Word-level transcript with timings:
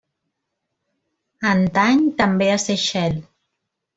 Antany 1.51 2.01
també 2.21 2.49
a 2.53 2.57
Seychelles. 2.65 3.31